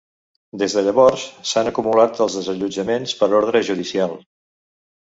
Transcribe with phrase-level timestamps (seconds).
[0.61, 4.23] Des de llavors, s’han acumulat els desallotjaments per ordre judicial.